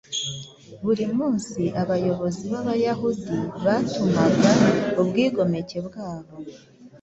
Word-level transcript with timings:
buri 0.83 1.05
munsi 1.17 1.61
abayobozi 1.81 2.43
b’Abayahudi 2.51 3.37
batumaga 3.63 4.51
ubwigomeke 5.01 5.77
bwabo 5.87 6.33